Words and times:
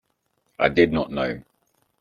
I 0.57 0.69
did 0.69 0.91
not 0.91 1.11
know. 1.11 1.43